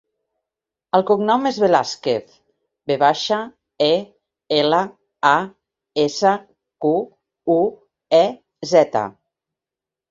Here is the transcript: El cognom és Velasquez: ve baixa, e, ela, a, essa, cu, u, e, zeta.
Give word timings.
El 0.99 1.03
cognom 1.09 1.43
és 1.49 1.59
Velasquez: 1.63 2.31
ve 2.93 2.97
baixa, 3.05 3.39
e, 3.89 3.91
ela, 4.63 4.81
a, 5.35 5.37
essa, 6.09 6.33
cu, 6.87 6.95
u, 7.61 7.61
e, 8.25 8.29
zeta. 8.77 9.09